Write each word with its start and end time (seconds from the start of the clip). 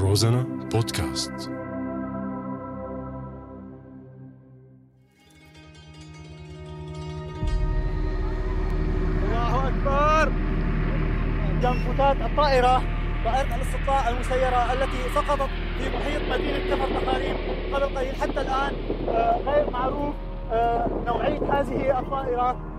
روزانا 0.00 0.42
بودكاست. 0.72 1.32
الله 9.22 9.68
أكبر. 9.68 10.32
جنفوتات 11.62 12.16
الطائرة 12.16 12.82
طائره 13.24 13.56
الاستطلاع 13.56 14.08
المسيرة 14.08 14.72
التي 14.72 15.14
سقطت 15.14 15.50
في 15.78 15.96
محيط 15.96 16.22
مدينة 16.30 16.74
كفر 16.74 17.00
تخاريم 17.00 17.36
قبل 17.72 17.96
قليل. 17.96 18.14
حتى 18.14 18.40
الآن 18.40 18.72
آه، 19.08 19.40
غير 19.46 19.70
معروف 19.70 20.14
آه، 20.52 21.02
نوعية 21.06 21.60
هذه 21.60 21.98
الطائرة. 21.98 22.74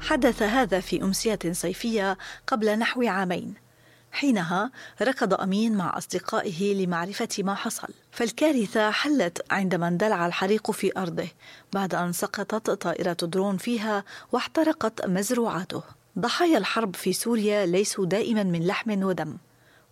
حدث 0.00 0.42
هذا 0.42 0.80
في 0.80 1.02
أمسية 1.02 1.38
صيفية 1.52 2.16
قبل 2.46 2.78
نحو 2.78 3.02
عامين. 3.02 3.67
حينها 4.12 4.70
ركض 5.02 5.34
أمين 5.34 5.76
مع 5.76 5.98
أصدقائه 5.98 6.74
لمعرفة 6.74 7.28
ما 7.38 7.54
حصل. 7.54 7.88
فالكارثة 8.10 8.90
حلت 8.90 9.42
عندما 9.50 9.88
اندلع 9.88 10.26
الحريق 10.26 10.70
في 10.70 10.98
أرضه 10.98 11.28
بعد 11.72 11.94
أن 11.94 12.12
سقطت 12.12 12.70
طائرة 12.70 13.16
درون 13.22 13.56
فيها 13.56 14.04
واحترقت 14.32 15.06
مزروعاته. 15.06 15.82
ضحايا 16.18 16.58
الحرب 16.58 16.96
في 16.96 17.12
سوريا 17.12 17.66
ليسوا 17.66 18.06
دائما 18.06 18.42
من 18.42 18.66
لحم 18.66 19.02
ودم 19.02 19.36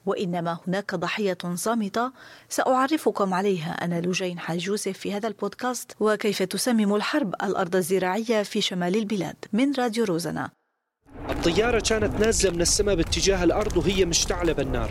وإنما 0.07 0.59
هناك 0.69 0.95
ضحية 0.95 1.39
صامتة 1.55 2.13
سأعرفكم 2.49 3.35
عليها. 3.35 3.85
أنا 3.85 4.01
لجين 4.01 4.39
حاج 4.39 4.67
يوسف 4.67 4.99
في 4.99 5.15
هذا 5.15 5.29
البودكاست 5.29 5.93
وكيف 6.01 6.43
تسمم 6.43 6.95
الحرب 6.95 7.35
الأرض 7.43 7.77
الزراعية 7.77 8.43
في 8.43 8.61
شمال 8.61 8.97
البلاد. 8.97 9.37
من 9.53 9.75
راديو 9.75 10.05
روزنا. 10.05 10.51
الطيارة 11.31 11.81
كانت 11.81 12.21
نازلة 12.21 12.53
من 12.53 12.61
السماء 12.61 12.95
باتجاه 12.95 13.45
الأرض 13.45 13.77
وهي 13.77 14.05
مشتعلة 14.05 14.53
بالنار 14.53 14.91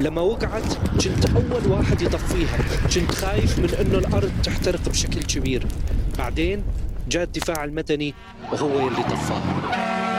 لما 0.00 0.20
وقعت 0.20 0.74
كنت 0.92 1.36
أول 1.36 1.72
واحد 1.72 2.02
يطفيها. 2.02 2.58
كنت 2.94 3.10
خايف 3.10 3.58
من 3.58 3.74
أنه 3.80 3.98
الأرض 3.98 4.32
تحترق 4.44 4.88
بشكل 4.88 5.22
كبير. 5.22 5.66
بعدين 6.18 6.64
جاء 7.08 7.22
الدفاع 7.22 7.64
المدني 7.64 8.14
وهو 8.52 8.86
يلي 8.86 9.02
طفاها. 9.02 10.09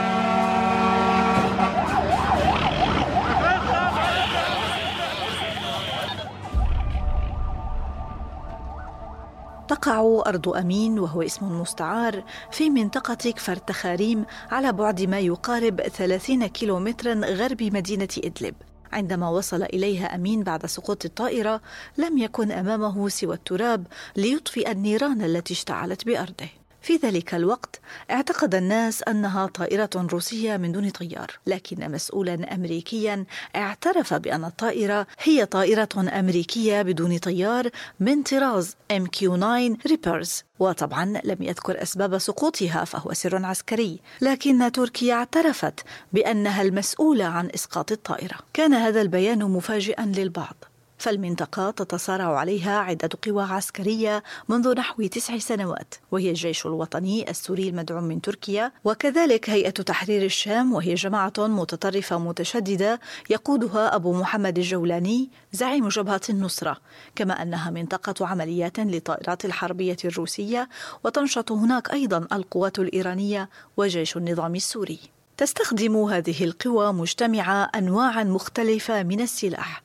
تقع 9.72 10.22
أرض 10.26 10.48
أمين 10.48 10.98
وهو 10.98 11.22
اسم 11.22 11.60
مستعار 11.60 12.24
في 12.50 12.70
منطقة 12.70 13.30
كفر 13.30 13.56
تخاريم 13.56 14.24
على 14.50 14.72
بعد 14.72 15.02
ما 15.02 15.18
يقارب 15.18 15.80
30 15.80 16.46
كيلومترا 16.46 17.14
غرب 17.14 17.62
مدينة 17.62 18.08
إدلب. 18.18 18.54
عندما 18.92 19.28
وصل 19.28 19.62
إليها 19.62 20.14
أمين 20.14 20.42
بعد 20.42 20.66
سقوط 20.66 21.04
الطائرة 21.04 21.60
لم 21.98 22.18
يكن 22.18 22.52
أمامه 22.52 23.08
سوى 23.08 23.34
التراب 23.34 23.86
ليطفئ 24.16 24.70
النيران 24.70 25.22
التي 25.22 25.54
اشتعلت 25.54 26.06
بأرضه. 26.06 26.48
في 26.82 26.96
ذلك 26.96 27.34
الوقت 27.34 27.80
اعتقد 28.10 28.54
الناس 28.54 29.02
أنها 29.02 29.46
طائرة 29.46 29.90
روسية 29.96 30.56
من 30.56 30.72
دون 30.72 30.90
طيار 30.90 31.30
لكن 31.46 31.90
مسؤولا 31.90 32.54
امريكيا 32.54 33.24
اعترف 33.56 34.14
بأن 34.14 34.44
الطائرة 34.44 35.06
هي 35.22 35.46
طائرة 35.46 35.88
أمريكية 36.18 36.82
بدون 36.82 37.18
طيار 37.18 37.70
من 38.00 38.22
طراز 38.22 38.76
MQ 38.90 39.36
9 39.36 39.76
Reapers 39.86 40.44
وطبعا 40.58 41.20
لم 41.24 41.36
يذكر 41.40 41.82
أسباب 41.82 42.18
سقوطها 42.18 42.84
فهو 42.84 43.12
سر 43.12 43.44
عسكري. 43.44 44.00
لكن 44.20 44.72
تركيا 44.72 45.14
اعترفت 45.14 45.80
بأنها 46.12 46.62
المسؤولة 46.62 47.24
عن 47.24 47.48
إسقاط 47.54 47.92
الطائرة. 47.92 48.38
كان 48.52 48.74
هذا 48.74 49.00
البيان 49.02 49.38
مفاجئا 49.38 50.06
للبعض. 50.06 50.64
فالمنطقة 51.02 51.70
تتصارع 51.70 52.38
عليها 52.38 52.78
عدة 52.78 53.08
قوى 53.26 53.42
عسكرية 53.42 54.22
منذ 54.48 54.74
نحو 54.74 55.06
تسع 55.06 55.38
سنوات 55.38 55.94
وهي 56.10 56.30
الجيش 56.30 56.66
الوطني 56.66 57.30
السوري 57.30 57.68
المدعوم 57.68 58.04
من 58.04 58.20
تركيا. 58.20 58.72
وكذلك 58.84 59.50
هيئة 59.50 59.70
تحرير 59.70 60.24
الشام 60.24 60.72
وهي 60.72 60.94
جماعة 60.94 61.32
متطرفة 61.38 62.18
متشددة 62.18 63.00
يقودها 63.30 63.96
أبو 63.96 64.12
محمد 64.12 64.58
الجولاني 64.58 65.30
زعيم 65.52 65.88
جبهة 65.88 66.20
النصرة. 66.30 66.76
كما 67.16 67.42
أنها 67.42 67.70
منطقة 67.70 68.26
عمليات 68.26 68.78
للطائرات 68.78 69.44
الحربية 69.44 69.96
الروسية 70.04 70.68
وتنشط 71.04 71.52
هناك 71.52 71.92
أيضا 71.92 72.26
القوات 72.32 72.78
الإيرانية 72.78 73.48
وجيش 73.76 74.16
النظام 74.16 74.54
السوري. 74.54 74.98
تستخدم 75.36 75.96
هذه 75.96 76.44
القوى 76.44 76.92
مجتمعة 76.92 77.70
أنواعا 77.74 78.24
مختلفة 78.24 79.02
من 79.02 79.20
السلاح. 79.20 79.82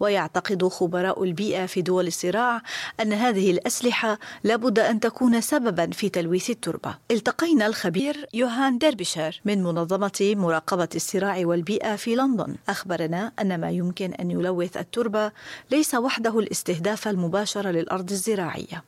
ويعتقد 0.00 0.68
خبراء 0.68 1.24
البيئة 1.24 1.66
في 1.66 1.82
دول 1.82 2.06
الصراع 2.06 2.62
أن 3.00 3.12
هذه 3.12 3.50
الأسلحة 3.50 4.18
لابد 4.44 4.78
أن 4.78 5.00
تكون 5.00 5.40
سببا 5.40 5.90
في 5.90 6.08
تلويث 6.08 6.50
التربة. 6.50 6.94
التقينا 7.10 7.66
الخبير 7.66 8.26
يوهان 8.34 8.78
ديربشر 8.78 9.40
من 9.44 9.62
منظمة 9.62 10.34
مراقبة 10.36 10.88
الصراع 10.94 11.46
والبيئة 11.46 11.96
في 11.96 12.14
لندن. 12.14 12.56
أخبرنا 12.68 13.32
أن 13.40 13.60
ما 13.60 13.70
يمكن 13.70 14.12
أن 14.12 14.30
يلوث 14.30 14.76
التربة 14.76 15.32
ليس 15.70 15.94
وحده 15.94 16.38
الاستهداف 16.38 17.08
المباشر 17.08 17.68
للأرض 17.68 18.10
الزراعية. 18.10 18.84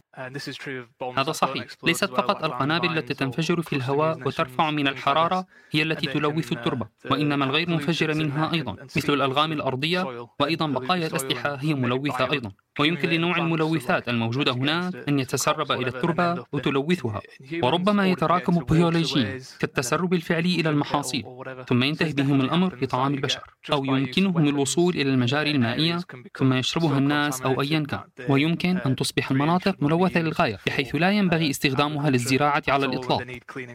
هذا 1.17 1.33
صحيح. 1.33 1.67
ليست 1.83 2.05
فقط 2.05 2.45
القنابل 2.45 2.99
التي 2.99 3.15
تنفجر 3.15 3.63
في 3.63 3.77
الهواء 3.77 4.19
وترفع 4.27 4.71
من 4.71 4.89
الحرارة 4.89 5.47
هي 5.71 5.83
التي 5.83 6.07
تلوث 6.07 6.53
التربة. 6.53 6.87
وإنما 7.11 7.45
الغير 7.45 7.71
منفجرة 7.71 8.15
منها 8.15 8.53
أيضا. 8.53 8.77
مثل 8.97 9.13
الألغام 9.13 9.53
الأرضية 9.53 10.27
وأيضا 10.41 10.67
بقايا 10.67 11.00
الأسلحة 11.07 11.55
هي 11.55 11.75
ملوثة 11.75 12.33
أيضا 12.33 12.53
ويمكن 12.81 13.09
لنوع 13.09 13.37
الملوثات 13.37 14.09
الموجودة 14.09 14.53
هناك 14.53 14.95
أن 15.09 15.19
يتسرب 15.19 15.73
إلى 15.73 15.89
التربة 15.89 16.45
وتلوثها 16.53 17.21
وربما 17.63 18.09
يتراكم 18.09 18.65
بيولوجيا 18.65 19.41
كالتسرب 19.61 20.15
الفعلي 20.15 20.61
إلى 20.61 20.71
المحاصيل 20.71 21.25
ثم 21.69 21.83
ينتهي 21.83 22.13
بهم 22.13 22.41
الأمر 22.41 22.79
لطعام 22.83 23.15
البشر 23.15 23.41
أو 23.73 23.85
يمكنهم 23.85 24.49
الوصول 24.49 24.95
إلى 24.95 25.11
المجاري 25.11 25.51
المائية 25.51 26.01
ثم 26.39 26.53
يشربها 26.53 26.99
الناس 26.99 27.43
أو 27.43 27.61
أيا 27.61 27.87
كان 27.89 28.01
ويمكن 28.29 28.77
أن 28.77 28.97
تصبح 28.97 29.31
المناطق 29.31 29.77
ملوثة 29.83 30.21
للغاية 30.21 30.59
بحيث 30.67 30.95
لا 30.95 31.11
ينبغي 31.11 31.51
استخدامها 31.51 32.11
للزراعة 32.11 32.63
على 32.69 32.87
الإطلاق 32.87 33.27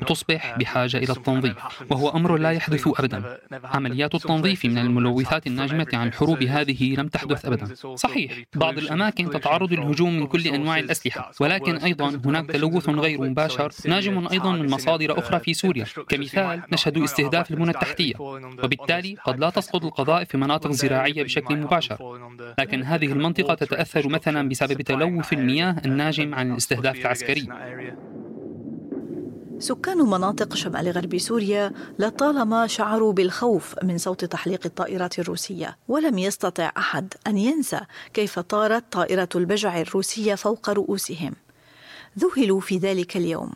وتصبح 0.01 0.57
بحاجة 0.57 0.97
إلى 0.97 1.13
التنظيف 1.13 1.55
وهو 1.89 2.09
أمر 2.09 2.37
لا 2.37 2.51
يحدث 2.51 2.87
أبدا. 2.87 3.37
عمليات 3.63 4.15
التنظيف 4.15 4.65
من 4.65 4.77
الملوثات 4.77 5.47
الناجمة 5.47 5.87
عن 5.93 6.07
الحروب 6.07 6.43
هذه 6.43 6.95
لم 6.95 7.07
تحدث 7.15 7.45
أبدا. 7.45 7.95
صحيح 7.95 8.31
بعض 8.55 8.77
الأماكن 8.77 9.29
تتعرض 9.29 9.73
للهجوم 9.73 10.19
من 10.19 10.27
كل 10.27 10.47
أنواع 10.47 10.79
الأسلحة 10.79 11.31
ولكن 11.39 11.75
أيضا 11.75 12.21
هناك 12.25 12.45
تلوث 12.51 12.89
غير 12.89 13.21
مباشر 13.21 13.71
ناجم 13.85 14.27
أيضا 14.27 14.51
من 14.51 14.71
مصادر 14.71 15.19
أخرى 15.19 15.39
في 15.39 15.53
سوريا. 15.53 15.85
كمثال 16.09 16.61
نشهد 16.73 16.97
استهداف 16.97 17.51
المنى 17.51 17.71
التحتية 17.71 18.13
وبالتالي 18.63 19.15
قد 19.25 19.39
لا 19.39 19.49
تسقط 19.49 19.85
القذائف 19.85 20.29
في 20.29 20.37
مناطق 20.37 20.71
زراعية 20.71 21.23
بشكل 21.23 21.57
مباشر. 21.57 21.97
لكن 22.59 22.83
هذه 22.83 23.05
المنطقة 23.05 23.53
تتأثر 23.53 24.07
مثلا 24.07 24.49
بسبب 24.49 24.81
تلوث 24.81 25.33
المياه 25.33 25.75
الناجم 25.85 26.35
عن 26.35 26.51
الاستهداف 26.51 26.95
العسكري. 26.95 27.47
سكان 29.59 29.97
مناطق 29.97 30.55
شمال 30.55 30.91
غرب 30.91 31.17
سوريا 31.17 31.71
لطالما 31.99 32.67
شعروا 32.67 33.13
بالخوف 33.13 33.75
من 33.83 33.97
صوت 33.97 34.25
تحليق 34.25 34.59
الطائرات 34.65 35.19
الروسية 35.19 35.77
ولم 35.87 36.17
يستطع 36.17 36.71
أحد 36.77 37.13
أن 37.27 37.37
ينسى 37.37 37.79
كيف 38.13 38.39
طارت 38.39 38.83
طائرة 38.91 39.29
البجع 39.35 39.81
الروسية 39.81 40.35
فوق 40.35 40.69
رؤوسهم. 40.69 41.33
ذهلوا 42.19 42.59
في 42.59 42.77
ذلك 42.77 43.17
اليوم. 43.17 43.51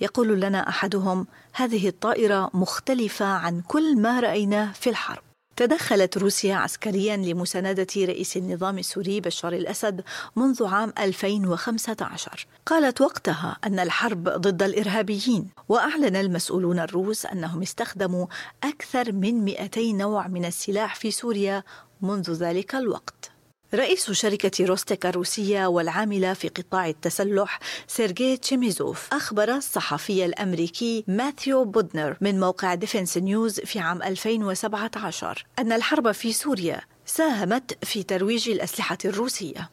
يقول 0.00 0.40
لنا 0.40 0.68
أحدهم 0.68 1.26
هذه 1.52 1.88
الطائرة 1.88 2.50
مختلفة 2.54 3.26
عن 3.26 3.60
كل 3.60 3.96
ما 3.96 4.20
رأيناه 4.20 4.72
في 4.72 4.90
الحرب. 4.90 5.31
تدخلت 5.56 6.18
روسيا 6.18 6.54
عسكريا 6.54 7.16
لمساندة 7.16 7.86
رئيس 7.96 8.36
النظام 8.36 8.78
السوري 8.78 9.20
بشار 9.20 9.52
الأسد 9.52 10.02
منذ 10.36 10.64
عام 10.66 10.92
2015 10.98 12.46
قالت 12.66 13.00
وقتها 13.00 13.56
أن 13.64 13.78
الحرب 13.78 14.28
ضد 14.28 14.62
الإرهابيين 14.62 15.48
وأعلن 15.68 16.16
المسؤولون 16.16 16.78
الروس 16.78 17.26
أنهم 17.26 17.62
استخدموا 17.62 18.26
أكثر 18.64 19.12
من 19.12 19.44
200 19.44 19.80
نوع 19.92 20.28
من 20.28 20.44
السلاح 20.44 20.94
في 20.94 21.10
سوريا 21.10 21.62
منذ 22.02 22.32
ذلك 22.32 22.74
الوقت. 22.74 23.30
رئيس 23.74 24.10
شركة 24.10 24.64
روستيك 24.64 25.06
الروسية 25.06 25.66
والعاملة 25.66 26.34
في 26.34 26.48
قطاع 26.48 26.88
التسلح 26.88 27.58
سيرجي 27.86 28.36
تشيميزوف 28.36 29.08
أخبر 29.12 29.54
الصحفي 29.54 30.24
الأمريكي 30.24 31.04
ماثيو 31.08 31.64
بودنر 31.64 32.16
من 32.20 32.40
موقع 32.40 32.74
ديفنس 32.74 33.18
نيوز 33.18 33.60
في 33.60 33.78
عام 33.78 34.02
2017 34.02 35.46
أن 35.58 35.72
الحرب 35.72 36.12
في 36.12 36.32
سوريا 36.32 36.80
ساهمت 37.06 37.84
في 37.84 38.02
ترويج 38.02 38.50
الأسلحة 38.50 38.98
الروسية. 39.04 39.70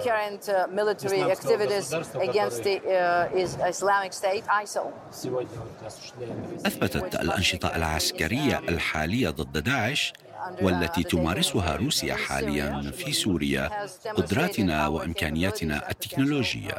Current 0.00 0.48
uh, 0.48 0.66
military 0.80 1.22
activities 1.36 1.92
against 2.28 2.64
the 2.64 2.76
uh, 2.80 3.68
Islamic 3.68 4.12
State, 4.12 4.44
ISIL. 4.64 4.86
أثبتت 6.66 7.14
الأنشطة 7.14 7.76
العسكرية 7.76 8.58
الحالية 8.58 9.30
ضد 9.30 9.58
داعش 9.58 10.12
والتي 10.62 11.02
تمارسها 11.02 11.76
روسيا 11.76 12.14
حاليا 12.14 12.90
في 12.90 13.12
سوريا 13.12 13.70
قدراتنا 14.16 14.86
وإمكانياتنا 14.86 15.90
التكنولوجية. 15.90 16.74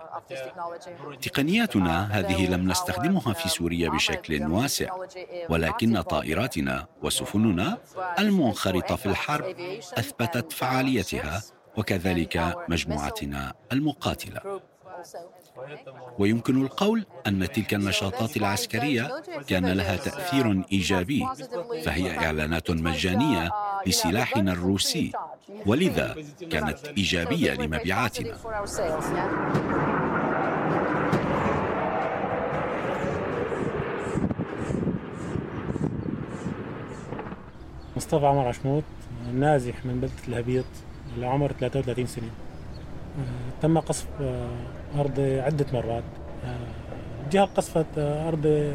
تقنياتنا 1.22 2.04
هذه 2.12 2.48
لم 2.48 2.72
نستخدمها 2.72 3.34
في 3.34 3.50
سوريا 3.50 3.90
بشكل 3.90 4.44
واسع 4.44 4.90
ولكن 5.50 6.02
طائراتنا 6.02 6.88
وسفننا 7.04 7.78
المنخرطة 8.20 8.96
في 8.96 9.06
الحرب 9.06 9.56
أثبتت 9.98 10.52
فعاليتها 10.52 11.42
وكذلك 11.78 12.56
مجموعتنا 12.70 13.54
المقاتلة. 13.72 14.62
ويمكن 16.20 16.62
القول 16.62 17.06
أن 17.28 17.52
تلك 17.52 17.74
النشاطات 17.74 18.38
العسكرية 18.38 19.22
كان 19.48 19.66
لها 19.66 19.96
تأثير 19.96 20.64
إيجابي 20.72 21.26
فهي 21.86 22.18
إعلانات 22.18 22.72
مجانية 22.72 23.52
لسلاحنا 23.88 24.52
الروسي 24.52 25.12
ولذا 25.66 26.16
كانت 26.52 26.88
إيجابية 26.98 27.54
لمبيعاتنا. 27.54 28.38
مصطفى 37.96 38.26
عمر 38.26 38.48
عشموت 38.48 38.84
نازح 39.34 39.86
من 39.86 40.00
بلدة 40.00 40.14
الهبيط 40.28 40.66
لعمر 41.18 41.52
33 41.52 42.08
سنة. 42.08 42.30
تم 43.62 43.80
قصف 43.80 44.06
آه، 44.22 45.00
أرض 45.00 45.20
عدة 45.20 45.66
مرات. 45.74 46.04
آه، 47.36 47.44
قصفت 47.44 47.86
آه، 47.98 48.28
أرض 48.28 48.74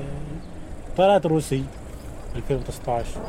طائرات 0.97 1.27
روسي 1.27 1.65
2019 2.37 3.21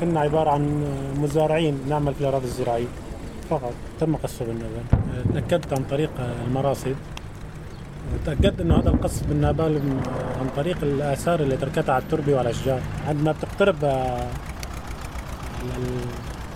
كنا 0.00 0.20
عبارة 0.20 0.50
عن 0.50 0.84
مزارعين 1.16 1.78
نعمل 1.88 2.14
في 2.14 2.20
الأراضي 2.20 2.44
الزراعية 2.44 2.86
فقط. 3.50 3.72
تم 4.00 4.16
قصفه 4.16 4.44
بالنابال 4.44 4.82
تأكدت 5.34 5.72
عن 5.72 5.84
طريق 5.84 6.10
المراصد 6.46 6.96
وتأكدت 8.14 8.60
أنه 8.60 8.78
هذا 8.78 8.88
القصف 8.88 9.26
بالنابال 9.26 9.80
عن 10.40 10.48
طريق 10.56 10.78
الآثار 10.82 11.40
اللي 11.40 11.56
تركتها 11.56 11.92
على 11.92 12.02
التربة 12.02 12.34
والأشجار 12.34 12.80
عندما 13.08 13.32
بتقترب 13.32 13.76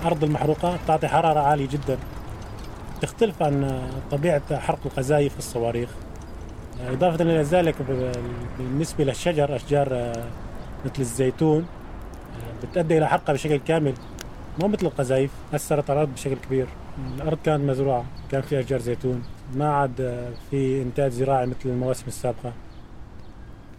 الأرض 0.03 0.25
المحروقة 0.25 0.79
تعطي 0.87 1.09
حرارة 1.09 1.41
عالية 1.41 1.69
جدا. 1.69 1.99
تختلف 3.05 3.43
عن 3.43 3.83
طبيعة 4.11 4.59
حرق 4.59 4.79
القذائف 4.87 5.39
الصواريخ. 5.39 5.89
إضافة 6.89 7.25
إلى 7.25 7.43
ذلك 7.43 7.75
بالنسبة 8.59 9.05
للشجر 9.05 9.57
أشجار 9.57 10.13
مثل 10.85 11.01
الزيتون 11.01 11.67
بتؤدي 12.63 12.99
إلى 12.99 13.09
حرقها 13.09 13.33
بشكل 13.33 13.57
كامل 13.57 13.95
مو 14.61 14.69
مثل 14.69 14.87
القذائف 14.87 15.31
أثرت 15.55 15.91
على 15.91 16.03
الأرض 16.03 16.15
بشكل 16.15 16.37
كبير. 16.47 16.67
الأرض 17.17 17.39
كانت 17.45 17.65
مزروعة 17.71 18.05
كان 18.31 18.43
في 18.43 18.61
أشجار 18.61 18.81
زيتون 18.81 19.23
ما 19.55 19.73
عاد 19.73 20.27
في 20.51 20.83
إنتاج 20.83 21.11
زراعي 21.11 21.47
مثل 21.47 21.57
المواسم 21.65 22.05
السابقة. 22.07 22.53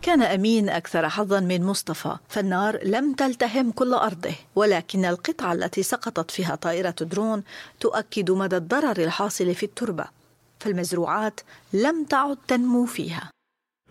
كان 0.06 0.22
أمين 0.22 0.69
أكثر 0.69 1.10
حظا 1.10 1.40
من 1.40 1.63
مصطفى 1.63 2.16
فالنار 2.30 2.80
لم 2.84 3.13
تلتهم 3.13 3.72
كل 3.72 3.94
أرضه 3.94 4.34
ولكن 4.56 5.06
القطعة 5.06 5.54
التي 5.54 5.84
سقطت 5.84 6.31
فيها 6.31 6.56
طائرة 6.56 6.96
درون 7.02 7.44
تؤكد 7.80 8.31
مدى 8.31 8.57
الضرر 8.57 9.04
الحاصل 9.04 9.56
في 9.56 9.63
التربة 9.63 10.06
فالمزروعات 10.60 11.40
لم 11.74 12.04
تعد 12.04 12.38
تنمو 12.48 12.86
فيها. 12.86 13.30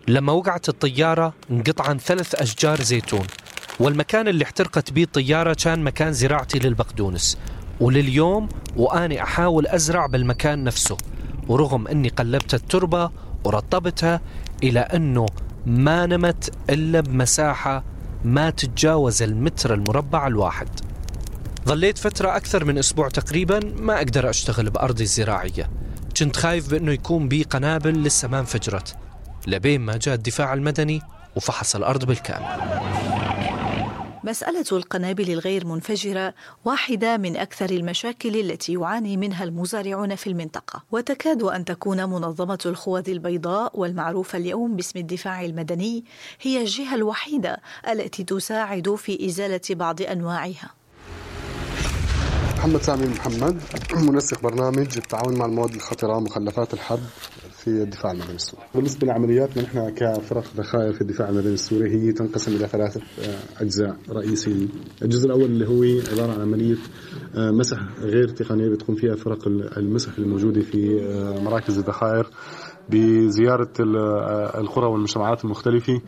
لما 0.09 0.33
وقعت 0.33 0.69
الطيارة 0.69 1.35
انقطعن 1.51 1.99
ثلاث 1.99 2.35
أشجار 2.35 2.83
زيتون 2.83 3.27
والمكان 3.81 4.29
اللي 4.29 4.45
احترقت 4.45 4.93
به 4.93 5.03
الطيارة 5.03 5.57
كان 5.65 5.85
مكان 5.85 6.13
زراعتي 6.13 6.59
للبقدونس. 6.59 7.39
ولليوم 7.81 8.49
وأني 8.77 9.23
أحاول 9.23 9.67
أزرع 9.67 10.07
بالمكان 10.07 10.65
نفسه 10.65 10.97
ورغم 11.49 11.89
أني 11.89 12.09
قلبت 12.09 12.55
التربة 12.55 13.11
ورطبتها 13.45 14.21
إلى 14.63 14.81
أنه 14.81 15.27
ما 15.67 16.07
نمت 16.07 16.53
إلا 16.71 17.01
بمساحة 17.01 17.85
ما 18.25 18.51
تتجاوز 18.51 19.23
المتر 19.23 19.75
المربع 19.75 20.27
الواحد. 20.27 20.69
ظليت 21.67 21.99
فترة 21.99 22.37
أكثر 22.37 22.65
من 22.65 22.79
أسبوع 22.79 23.09
تقريبا 23.09 23.61
ما 23.77 23.97
أقدر 23.97 24.31
أشتغل 24.31 24.71
بأرضي 24.71 25.03
الزراعية. 25.03 25.71
كنت 26.17 26.37
خايف 26.37 26.71
بأنه 26.71 26.93
يكون 26.93 27.29
بي 27.29 27.43
قنابل 27.43 28.03
لسه 28.03 28.29
ما 28.29 28.41
انفجرت. 28.41 28.97
لبين 29.47 29.81
ما 29.81 29.97
جاء 29.97 30.15
الدفاع 30.15 30.55
المدني 30.55 31.03
وفحص 31.37 31.77
الأرض 31.77 32.05
بالكامل. 32.05 32.47
مسألة 34.25 34.65
القنابل 34.73 35.31
الغير 35.31 35.67
منفجرة 35.67 36.35
واحدة 36.65 37.17
من 37.17 37.37
أكثر 37.37 37.71
المشاكل 37.71 38.41
التي 38.41 38.73
يعاني 38.73 39.17
منها 39.17 39.45
المزارعون 39.45 40.15
في 40.15 40.27
المنطقة، 40.27 40.83
وتكاد 40.93 41.43
أن 41.43 41.65
تكون 41.65 42.05
منظمة 42.05 42.59
الخوذ 42.67 43.11
البيضاء 43.11 43.81
والمعروفة 43.81 44.39
اليوم 44.39 44.77
باسم 44.77 44.99
الدفاع 44.99 45.45
المدني 45.45 46.05
هي 46.41 46.61
الجهة 46.61 46.95
الوحيدة 46.95 47.61
التي 47.91 48.25
تساعد 48.25 48.95
في 48.95 49.27
إزالة 49.27 49.61
بعض 49.71 50.03
أنواعها. 50.03 50.71
محمد 52.57 52.83
سامي 52.83 53.07
محمد 53.07 53.61
منسق 53.95 54.41
برنامج 54.41 54.97
التعاون 54.97 55.39
مع 55.39 55.47
المواد 55.47 55.75
الخطرة 55.75 56.21
مخلفات 56.21 56.75
الحرب 56.75 57.03
في 57.65 57.71
الدفاع 57.71 58.13
المدني 58.13 58.35
السوري. 58.35 58.63
بالنسبة 58.75 59.07
لعملياتنا 59.07 59.63
نحن 59.63 59.91
كفرق 59.91 60.45
ذخائر 60.57 60.93
في 60.93 61.01
الدفاع 61.01 61.29
المدني 61.29 61.55
السوري 61.55 61.91
هي 61.91 62.13
تنقسم 62.13 62.57
إلى 62.57 62.69
ثلاثة 62.69 63.01
آه، 63.01 63.63
أجزاء 63.63 63.97
رئيسية. 64.11 64.67
الجزء 65.03 65.27
الأول 65.27 65.45
اللي 65.45 65.69
هو 65.69 66.01
عبارة 66.13 66.33
عن 66.33 66.41
عملية 66.41 66.77
آه، 67.35 67.51
مسح 67.51 67.79
غير 67.99 68.29
تقنية 68.29 68.69
بتقوم 68.69 68.97
فيها 68.97 69.15
فرق 69.15 69.49
المسح 69.77 70.19
الموجودة 70.19 70.61
في 70.61 71.03
آه، 71.03 71.41
مراكز 71.41 71.79
الذخائر 71.79 72.27
بزيارة 72.89 73.73
القرى 74.61 74.87
والمجتمعات 74.87 75.45
المختلفة 75.45 76.01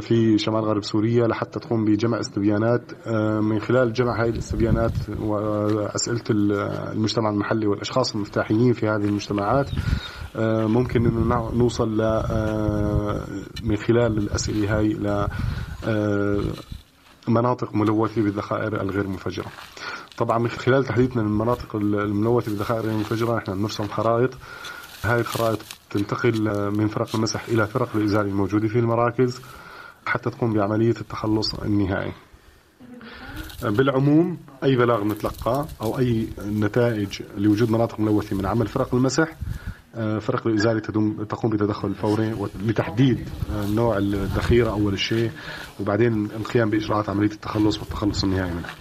في 0.00 0.38
شمال 0.38 0.64
غرب 0.64 0.84
سوريا 0.84 1.26
لحتى 1.26 1.60
تقوم 1.60 1.84
بجمع 1.84 2.20
استبيانات 2.20 3.08
من 3.42 3.58
خلال 3.58 3.92
جمع 3.92 4.24
هذه 4.24 4.28
الاستبيانات 4.28 4.92
وأسئلة 5.22 6.22
المجتمع 6.30 7.30
المحلي 7.30 7.66
والأشخاص 7.66 8.14
المفتاحيين 8.14 8.72
في 8.72 8.86
هذه 8.86 9.04
المجتمعات 9.04 9.70
ممكن 10.66 11.06
انه 11.06 11.50
نوصل 11.54 11.96
ل 11.96 12.00
آه، 12.00 13.26
من 13.62 13.76
خلال 13.76 14.18
الأسئلة 14.18 14.78
هاي 14.78 14.88
ل 14.92 15.26
آه، 15.84 16.42
مناطق 17.28 17.74
ملوثة 17.74 18.22
بالذخائر 18.22 18.80
الغير 18.80 19.06
منفجرة. 19.06 19.46
طبعا 20.16 20.38
من 20.38 20.48
خلال 20.48 20.84
تحديدنا 20.84 21.22
للمناطق 21.22 21.76
الملوثة 21.76 22.50
بالذخائر 22.50 22.80
الغير 22.80 22.96
منفجرة 22.96 23.38
إحنا 23.38 23.54
بنرسم 23.54 23.88
خرائط 23.88 24.30
هاي 25.04 25.20
الخرائط 25.20 25.58
تنتقل 25.90 26.70
من 26.70 26.88
فرق 26.88 27.16
المسح 27.16 27.44
إلى 27.48 27.66
فرق 27.66 27.96
الإزالة 27.96 28.28
الموجودة 28.28 28.68
في 28.68 28.78
المراكز 28.78 29.40
حتى 30.06 30.30
تقوم 30.30 30.52
بعملية 30.52 30.94
التخلص 31.00 31.54
النهائي. 31.54 32.12
بالعموم 33.62 34.38
أي 34.64 34.76
بلاغ 34.76 35.04
نتلقاه 35.04 35.66
أو 35.82 35.98
أي 35.98 36.28
نتائج 36.46 37.22
لوجود 37.36 37.70
مناطق 37.70 38.00
ملوثة 38.00 38.36
من 38.36 38.46
عمل 38.46 38.66
فرق 38.66 38.94
المسح 38.94 39.28
آه، 39.28 39.69
فرق 39.94 40.46
الإزالة 40.46 40.80
تقوم 41.24 41.50
بتدخل 41.50 41.94
فوري 41.94 42.48
لتحديد 42.60 43.28
آه، 43.52 43.66
نوع 43.66 43.98
الذخيرة 43.98 44.70
أول 44.70 44.98
شيء 44.98 45.30
وبعدين 45.80 46.24
القيام 46.24 46.70
بإجراءات 46.70 47.08
عملية 47.08 47.32
التخلص 47.32 47.78
والتخلص 47.78 48.24
النهائي 48.24 48.50
منها. 48.50 48.74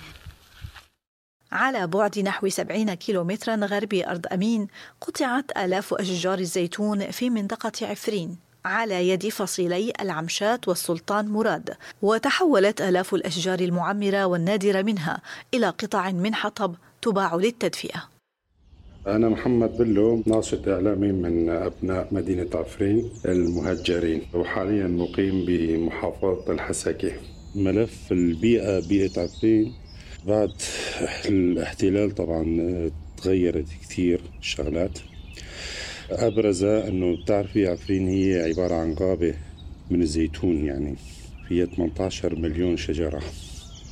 على 1.51 1.87
بعد 1.87 2.19
نحو 2.19 2.49
70 2.49 2.93
كيلومترا 2.93 3.55
غربي 3.55 4.07
أرض 4.07 4.25
أمين 4.33 4.67
قطعت 5.01 5.57
آلاف 5.57 5.93
أشجار 5.93 6.39
الزيتون 6.39 7.11
في 7.11 7.29
منطقة 7.29 7.71
عفرين 7.81 8.37
على 8.65 9.09
يد 9.09 9.29
فصيلي 9.29 9.93
العمشات 10.01 10.67
والسلطان 10.67 11.27
مراد. 11.27 11.75
وتحولت 12.01 12.81
آلاف 12.81 13.13
الأشجار 13.13 13.59
المعمرة 13.59 14.25
والنادرة 14.25 14.81
منها 14.81 15.21
إلى 15.53 15.69
قطع 15.69 16.11
من 16.11 16.35
حطب 16.35 16.75
تباع 17.01 17.35
للتدفئة. 17.35 18.18
أنا 19.07 19.29
محمد 19.29 19.77
بلو 19.77 20.23
ناشط 20.25 20.67
إعلامي 20.67 21.11
من 21.11 21.49
أبناء 21.49 22.07
مدينة 22.11 22.47
عفرين 22.53 23.09
المهجرين. 23.25 24.21
وحاليا 24.33 24.87
مقيم 24.87 25.45
بمحافظة 25.45 26.51
الحسكة 26.51 27.11
ملف 27.55 28.11
البيئة 28.11 28.79
بيئة 28.87 29.21
عفرين 29.21 29.73
بعد 30.27 30.51
الاحتلال 31.25 32.15
طبعا 32.15 32.45
تغيرت 33.23 33.65
كثير 33.81 34.21
الشغلات 34.39 34.99
أبرز 36.11 36.63
أنه 36.63 37.17
بتعرفي 37.23 37.67
عفرين 37.67 38.07
هي 38.07 38.41
عبارة 38.41 38.75
عن 38.75 38.93
غابة 38.93 39.33
من 39.91 40.01
الزيتون 40.01 40.65
يعني 40.65 40.95
فيها 41.47 41.65
18 41.65 42.35
مليون 42.35 42.77
شجرة. 42.77 43.21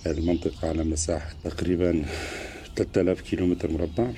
المنطقة 0.07 0.67
على 0.69 0.83
مساحة 0.83 1.29
تقريبا 1.43 2.05
3000 2.75 3.21
كيلومتر 3.21 3.71
مربع. 3.71 4.11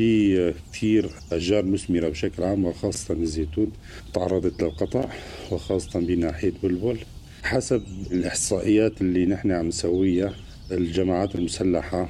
في 0.00 0.54
كثير 0.72 1.10
أشجار 1.32 1.64
مثمرة 1.64 2.08
بشكل 2.08 2.42
عام 2.42 2.64
وخاصة 2.64 3.14
الزيتون 3.14 3.72
تعرضت 4.14 4.62
للقطع 4.62 5.04
وخاصة 5.52 6.00
بناحية 6.00 6.52
بلبل. 6.62 6.98
حسب 7.42 7.82
الإحصائيات 8.12 9.00
اللي 9.00 9.26
نحن 9.26 9.50
عم 9.50 9.66
نسويها 9.68 10.34
الجماعات 10.72 11.34
المسلحة 11.34 12.08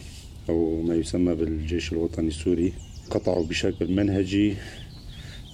أو 0.49 0.83
ما 0.83 0.95
يسمى 0.95 1.35
بالجيش 1.35 1.93
الوطني 1.93 2.29
السوري 2.29 2.73
قطعوا 3.11 3.47
بشكل 3.47 3.93
منهجي 3.93 4.55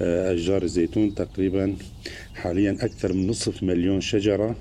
آه، 0.03 0.35
أشجار 0.35 0.63
الزيتون 0.63 1.15
تقريبا 1.15 1.77
حاليا 2.35 2.77
أكثر 2.81 3.13
من 3.13 3.27
نصف 3.27 3.63
مليون 3.63 4.01
شجرة. 4.01 4.57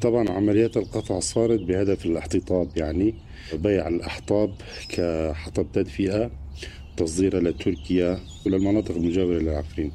طبعا 0.00 0.30
عمليات 0.30 0.76
القطع 0.76 1.20
صارت 1.20 1.60
بهدف 1.60 2.06
الاحتطاب 2.06 2.68
يعني 2.76 3.14
بيع 3.54 3.88
الأحطاب 3.88 4.54
كحطب 4.88 5.66
تدفئة. 5.72 6.41
تصديرها 6.96 7.40
لتركيا 7.40 8.18
وللمناطق 8.46 8.96
المجاورة 8.96 9.38
لعفرين 9.38 9.92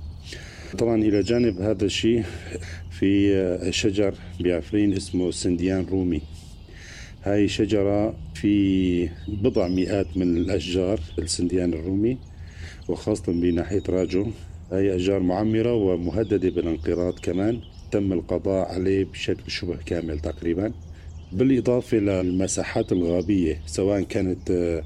طبعا 0.77 0.95
إلى 0.95 1.21
جانب 1.21 1.61
هذا 1.61 1.85
الشيء 1.85 2.23
في 2.91 3.67
شجر 3.69 4.15
بعفرين 4.39 4.93
اسمه 4.93 5.31
سنديان 5.31 5.85
رومي. 5.91 6.21
هاي 7.23 7.47
شجرة 7.47 8.15
في 8.33 9.09
بضع 9.27 9.67
مئات 9.67 10.17
من 10.17 10.37
الأشجار 10.37 10.99
السنديان 11.19 11.73
الرومي 11.73 12.17
وخاصة 12.87 13.31
بناحية 13.33 13.83
راجو. 13.89 14.27
هاي 14.71 14.95
أشجار 14.95 15.19
معمرة 15.19 15.73
ومهددة 15.73 16.49
بالانقراض 16.49 17.19
كمان. 17.19 17.59
تم 17.91 18.13
القضاء 18.13 18.67
عليه 18.73 19.05
بشكل 19.05 19.51
شبه 19.51 19.77
كامل 19.85 20.19
تقريبا. 20.19 20.71
بالإضافة 21.31 21.97
للمساحات 21.97 22.91
الغابية 22.91 23.61
سواء 23.65 24.01
كانت 24.01 24.81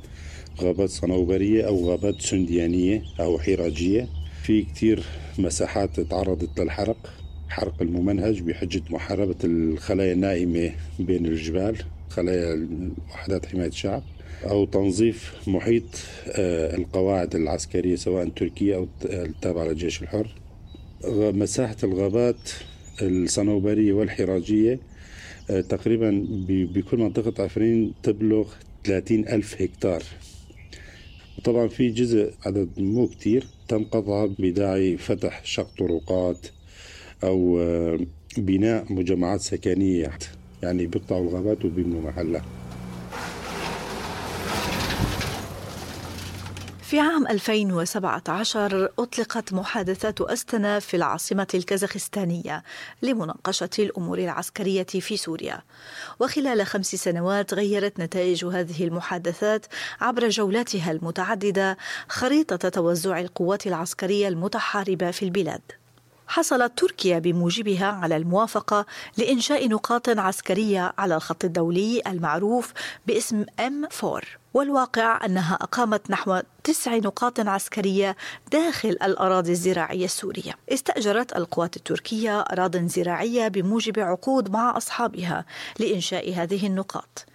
غابات 0.63 0.89
صنوبرية 0.89 1.67
أو 1.67 1.89
غابات 1.89 2.21
سنديانية 2.21 3.03
أو 3.19 3.39
حراجية. 3.39 4.07
في 4.43 4.61
كتير 4.61 5.03
مساحات 5.39 5.99
تعرضت 5.99 6.59
للحرق. 6.59 7.13
حرق 7.49 7.81
الممنهج 7.81 8.41
بحجة 8.41 8.81
محاربة 8.89 9.35
الخلايا 9.43 10.13
النائمة 10.13 10.71
بين 10.99 11.25
الجبال 11.25 11.75
خلايا 12.09 12.67
وحدات 13.09 13.45
حماية 13.45 13.67
الشعب 13.67 14.03
أو 14.49 14.65
تنظيف 14.65 15.33
محيط 15.47 15.83
آه، 16.27 16.75
القواعد 16.75 17.35
العسكرية 17.35 17.95
سواء 17.95 18.29
تركية 18.29 18.75
أو 18.75 18.87
التابعة 19.05 19.63
للجيش 19.65 20.01
الحر. 20.01 20.35
مساحة 21.33 21.75
الغابات 21.83 22.49
الصنوبرية 23.01 23.93
والحراجية 23.93 24.79
آه، 25.49 25.61
تقريبا 25.61 26.25
بكل 26.47 26.97
منطقة 26.97 27.43
عفرين 27.43 27.93
تبلغ 28.03 28.47
30 28.83 29.27
ألف 29.27 29.61
هكتار. 29.61 30.03
وطبعا 31.37 31.67
في 31.67 31.89
جزء 31.89 32.33
عدد 32.45 32.79
مو 32.79 33.07
كتير 33.07 33.47
تم 33.67 33.83
قطعه 33.83 34.27
بداعي 34.39 34.97
فتح 34.97 35.45
شق 35.45 35.69
طرقات 35.77 36.47
أو 37.23 37.59
آه، 37.59 37.99
بناء 38.37 38.93
مجمعات 38.93 39.41
سكنية 39.41 40.17
يعني 40.63 40.87
بيقطعوا 40.87 41.23
الغابات 41.29 41.65
وبيبنوا 41.65 42.01
محلها. 42.01 42.60
في 46.91 46.99
عام 46.99 47.27
2017 47.27 48.89
أطلقت 48.99 49.53
محادثات 49.53 50.21
أستنا 50.21 50.79
في 50.79 50.97
العاصمة 50.97 51.47
الكازاخستانية 51.53 52.63
لمناقشة 53.01 53.69
الأمور 53.79 54.19
العسكرية 54.19 54.83
في 54.83 55.17
سوريا. 55.17 55.61
وخلال 56.19 56.65
خمس 56.65 56.95
سنوات 56.95 57.53
غيرت 57.53 57.99
نتائج 57.99 58.45
هذه 58.45 58.83
المحادثات 58.83 59.65
عبر 60.01 60.29
جولاتها 60.29 60.91
المتعددة 60.91 61.77
خريطة 62.07 62.69
توزع 62.69 63.19
القوات 63.19 63.67
العسكرية 63.67 64.27
المتحاربة 64.27 65.11
في 65.11 65.25
البلاد. 65.25 65.61
حصلت 66.27 66.77
تركيا 66.77 67.19
بموجبها 67.19 67.87
على 67.87 68.17
الموافقة 68.17 68.85
لإنشاء 69.17 69.67
نقاط 69.67 70.09
عسكرية 70.09 70.93
على 70.97 71.15
الخط 71.15 71.43
الدولي 71.43 72.01
المعروف 72.07 72.73
باسم 73.07 73.45
M4 73.61 74.40
والواقع 74.53 75.25
أنها 75.25 75.55
أقامت 75.55 76.11
نحو 76.11 76.41
تسع 76.63 76.95
نقاط 76.95 77.39
عسكرية 77.39 78.15
داخل 78.51 78.89
الأراضي 78.89 79.51
الزراعية 79.51 80.05
السورية. 80.05 80.53
استأجرت 80.69 81.35
القوات 81.37 81.75
التركية 81.75 82.39
أراضٍ 82.39 82.77
زراعية 82.77 83.47
بموجب 83.47 83.99
عقود 83.99 84.51
مع 84.51 84.77
أصحابها 84.77 85.45
لإنشاء 85.79 86.33
هذه 86.33 86.67
النقاط. 86.67 87.25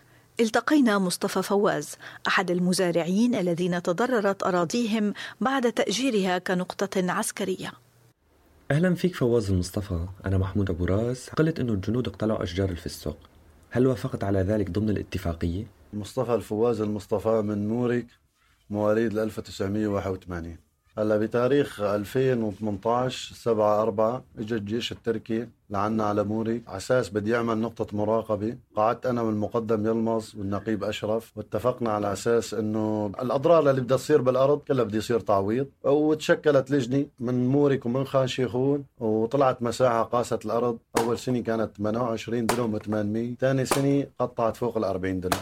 التقينا 0.40 0.98
مصطفى 0.98 1.42
فواز 1.42 1.96
أحد 2.26 2.50
المزارعين 2.50 3.34
الذين 3.34 3.82
تضررت 3.82 4.42
أراضيهم 4.42 5.14
بعد 5.40 5.72
تأجيرها 5.72 6.38
كنقطة 6.38 7.12
عسكرية. 7.12 7.72
أهلا 8.70 8.94
فيك 8.94 9.14
فواز 9.14 9.50
المصطفى. 9.50 10.06
أنا 10.26 10.38
محمود 10.38 10.70
أبو 10.70 10.84
راس. 10.84 11.30
قلت 11.30 11.60
أنه 11.60 11.72
الجنود 11.72 12.08
اقتلعوا 12.08 12.42
أشجار 12.42 12.68
الفستق 12.68 13.16
هل 13.70 13.86
وافقت 13.86 14.24
على 14.24 14.38
ذلك 14.38 14.70
ضمن 14.70 14.90
الاتفاقية؟ 14.90 15.75
مصطفى 15.92 16.34
الفواز 16.34 16.80
المصطفى 16.80 17.42
من 17.42 17.68
مورك 17.68 18.06
مواليد 18.70 19.18
1981 19.18 20.56
هلا 20.98 21.16
بتاريخ 21.16 21.80
2018 21.80 23.34
7 23.34 23.82
4 23.82 24.24
اجى 24.38 24.54
الجيش 24.54 24.92
التركي 24.92 25.48
لعنا 25.70 26.04
على 26.04 26.24
مورك. 26.24 26.62
على 26.66 26.76
أساس 26.76 27.08
بده 27.08 27.30
يعمل 27.30 27.58
نقطة 27.58 27.96
مراقبة، 27.96 28.56
قعدت 28.76 29.06
أنا 29.06 29.22
والمقدم 29.22 29.86
يلمظ 29.86 30.32
والنقيب 30.38 30.84
أشرف 30.84 31.32
واتفقنا 31.36 31.90
على 31.90 32.12
أساس 32.12 32.54
إنه 32.54 33.12
الأضرار 33.22 33.70
اللي 33.70 33.80
بدها 33.80 33.96
تصير 33.96 34.20
بالأرض 34.20 34.58
كلها 34.58 34.84
بده 34.84 34.98
يصير 34.98 35.20
تعويض، 35.20 35.66
وتشكلت 35.84 36.70
لجنة 36.70 37.06
من 37.20 37.46
مورك 37.48 37.86
ومن 37.86 38.04
خان 38.04 38.26
شيخون 38.26 38.84
وطلعت 38.98 39.62
مساحة 39.62 40.02
قاست 40.02 40.44
الأرض، 40.44 40.78
أول 40.98 41.18
سنة 41.18 41.40
كانت 41.40 41.76
28 41.76 42.46
دنم 42.46 42.78
و800، 42.78 43.40
ثاني 43.40 43.64
سنة 43.64 44.06
قطعت 44.18 44.56
فوق 44.56 44.76
ال 44.76 44.84
40 44.84 45.20
دنم. 45.20 45.40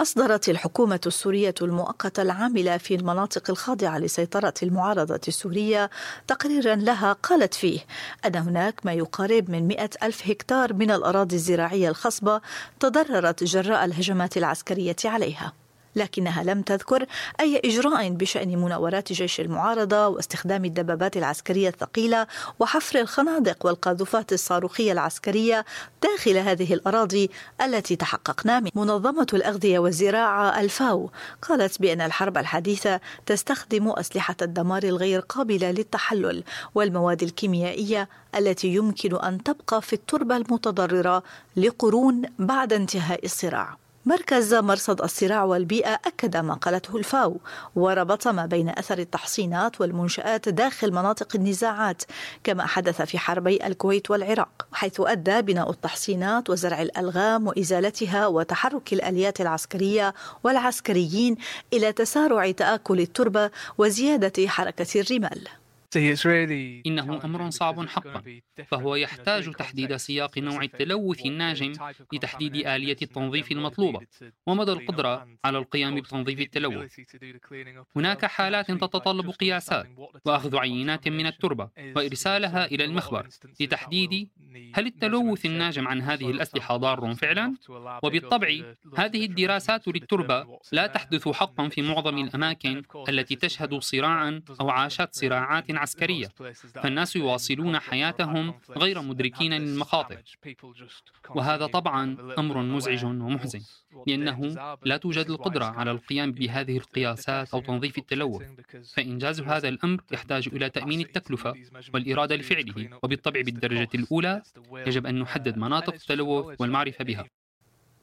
أصدرت 0.00 0.48
الحكومة 0.48 1.00
السورية 1.06 1.54
المؤقتة 1.62 2.22
العاملة 2.22 2.76
في 2.76 2.94
المناطق 2.94 3.50
الخاضعة 3.50 3.98
لسيطرة 3.98 4.54
المعارضة 4.62 5.20
السورية 5.28 5.90
تقريرا 6.26 6.74
لها 6.74 7.12
قالت 7.12 7.54
فيه 7.54 7.80
أن 8.26 8.36
هناك 8.36 8.86
ما 8.86 8.92
يقارب 8.92 9.50
من 9.50 9.66
مئة 9.66 9.90
ألف 10.02 10.28
هكتار 10.30 10.72
من 10.72 10.90
الأراضي 10.90 11.36
الزراعية 11.36 11.88
الخصبة 11.88 12.40
تضررت 12.80 13.44
جراء 13.44 13.84
الهجمات 13.84 14.36
العسكرية 14.36 14.96
عليها. 15.04 15.52
لكنها 15.96 16.42
لم 16.42 16.62
تذكر 16.62 17.06
أي 17.40 17.60
إجراء 17.64 18.08
بشأن 18.08 18.58
مناورات 18.58 19.12
جيش 19.12 19.40
المعارضة 19.40 20.08
واستخدام 20.08 20.64
الدبابات 20.64 21.16
العسكرية 21.16 21.68
الثقيلة 21.68 22.26
وحفر 22.58 23.00
الخنادق 23.00 23.66
والقاذفات 23.66 24.32
الصاروخية 24.32 24.92
العسكرية 24.92 25.64
داخل 26.02 26.36
هذه 26.36 26.74
الأراضي 26.74 27.30
التي 27.62 27.96
تحققنا 27.96 28.60
من 28.60 28.70
منظمة 28.74 29.26
الأغذية 29.34 29.78
والزراعة 29.78 30.60
الفاو. 30.60 31.10
قالت 31.42 31.80
بأن 31.80 32.00
الحرب 32.00 32.38
الحديثة 32.38 33.00
تستخدم 33.26 33.88
أسلحة 33.88 34.36
الدمار 34.42 34.82
الغير 34.82 35.20
قابلة 35.20 35.70
للتحلل 35.70 36.44
والمواد 36.74 37.22
الكيميائية 37.22 38.08
التي 38.38 38.68
يمكن 38.68 39.16
أن 39.16 39.42
تبقى 39.42 39.82
في 39.82 39.92
التربة 39.92 40.36
المتضررة 40.36 41.22
لقرون 41.56 42.22
بعد 42.38 42.72
انتهاء 42.72 43.24
الصراع. 43.24 43.85
مركز 44.06 44.54
مرصد 44.54 45.02
الصراع 45.02 45.44
والبيئة 45.44 45.94
أكد 45.94 46.36
ما 46.36 46.54
قالته 46.54 46.96
الفاو 46.96 47.40
وربط 47.76 48.28
ما 48.28 48.46
بين 48.46 48.68
أثر 48.68 48.98
التحصينات 48.98 49.80
والمنشآت 49.80 50.48
داخل 50.48 50.92
مناطق 50.92 51.36
النزاعات 51.36 52.02
كما 52.44 52.66
حدث 52.66 53.02
في 53.02 53.18
حربي 53.18 53.66
الكويت 53.66 54.10
والعراق 54.10 54.66
حيث 54.72 55.00
أدى 55.00 55.42
بناء 55.42 55.70
التحصينات 55.70 56.50
وزرع 56.50 56.82
الألغام 56.82 57.46
وإزالتها 57.46 58.26
وتحرك 58.26 58.92
الآليات 58.92 59.40
العسكرية 59.40 60.14
والعسكريين 60.44 61.36
إلى 61.72 61.92
تسارع 61.92 62.50
تآكل 62.50 63.00
التربة 63.00 63.50
وزيادة 63.78 64.48
حركة 64.48 65.00
الرمال. 65.00 65.48
إنه 66.86 67.24
أمر 67.24 67.50
صعب 67.50 67.88
حقا 67.88 68.22
فهو 68.66 68.94
يحتاج 68.96 69.50
تحديد 69.52 69.96
سياق 69.96 70.38
نوع 70.38 70.62
التلوث 70.62 71.26
الناجم 71.26 71.72
لتحديد 72.12 72.56
آلية 72.56 72.96
التنظيف 73.02 73.52
المطلوبة 73.52 74.00
ومدى 74.46 74.72
القدرة 74.72 75.28
على 75.44 75.58
القيام 75.58 75.94
بتنظيف 76.00 76.40
التلوث. 76.40 77.00
هناك 77.96 78.24
حالات 78.26 78.70
تتطلب 78.70 79.30
قياسات 79.30 79.86
وأخذ 80.24 80.56
عينات 80.56 81.08
من 81.08 81.26
التربة 81.26 81.68
وإرسالها 81.96 82.66
إلى 82.66 82.84
المخبر 82.84 83.28
لتحديد 83.60 84.28
هل 84.74 84.86
التلوث 84.86 85.46
الناجم 85.46 85.88
عن 85.88 86.02
هذه 86.02 86.30
الأسلحة 86.30 86.76
ضار 86.76 87.14
فعلا؟ 87.14 87.54
وبالطبع 88.02 88.48
هذه 88.96 89.24
الدراسات 89.24 89.88
للتربة 89.88 90.58
لا 90.72 90.86
تحدث 90.86 91.28
حقا 91.28 91.68
في 91.68 91.82
معظم 91.82 92.18
الأماكن 92.18 92.82
التي 93.08 93.36
تشهد 93.36 93.74
صراعا 93.74 94.42
أو 94.60 94.70
عاشت 94.70 95.08
صراعات 95.12 95.70
عسكرية. 95.76 96.28
فالناس 96.74 97.16
يواصلون 97.16 97.78
حياتهم 97.78 98.54
غير 98.70 99.02
مدركين 99.02 99.52
للمخاطر 99.52 100.22
وهذا 101.30 101.66
طبعا 101.66 102.16
أمر 102.38 102.62
مزعج 102.62 103.04
ومحزن 103.04 103.60
لأنه 104.06 104.40
لا 104.84 104.96
توجد 104.96 105.30
القدرة 105.30 105.64
على 105.64 105.90
القيام 105.90 106.32
بهذه 106.32 106.76
القياسات 106.76 107.54
أو 107.54 107.60
تنظيف 107.60 107.98
التلوث. 107.98 108.42
فإنجاز 108.94 109.40
هذا 109.40 109.68
الأمر 109.68 110.00
يحتاج 110.12 110.48
إلى 110.52 110.70
تأمين 110.70 111.00
التكلفة 111.00 111.54
والإرادة 111.94 112.36
لفعله. 112.36 112.98
وبالطبع 113.02 113.40
بالدرجة 113.40 113.88
الأولى 113.94 114.42
يجب 114.72 115.06
أن 115.06 115.18
نحدد 115.18 115.58
مناطق 115.58 115.94
التلوث 115.94 116.60
والمعرفة 116.60 117.04
بها. 117.04 117.24